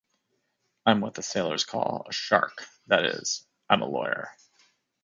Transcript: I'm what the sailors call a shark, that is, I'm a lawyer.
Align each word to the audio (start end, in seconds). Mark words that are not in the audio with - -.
I'm 0.83 0.99
what 0.99 1.13
the 1.13 1.21
sailors 1.21 1.63
call 1.63 2.07
a 2.09 2.11
shark, 2.11 2.65
that 2.87 3.05
is, 3.05 3.45
I'm 3.69 3.83
a 3.83 3.87
lawyer. 3.87 4.31